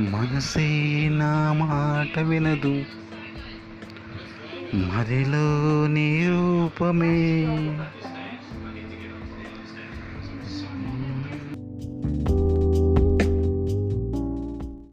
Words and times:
మనసే 0.00 1.08
నా 1.08 1.52
మాట 1.52 2.18
వినదు. 2.18 2.84
మరిలో 4.74 5.86
నీ 5.86 6.26
రూపమే. 6.26 7.44